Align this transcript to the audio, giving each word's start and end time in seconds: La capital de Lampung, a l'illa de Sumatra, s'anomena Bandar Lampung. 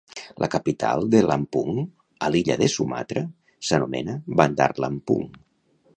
La 0.43 0.47
capital 0.53 1.03
de 1.15 1.19
Lampung, 1.31 1.77
a 2.27 2.31
l'illa 2.35 2.57
de 2.63 2.71
Sumatra, 2.77 3.23
s'anomena 3.69 4.17
Bandar 4.41 4.71
Lampung. 4.87 5.33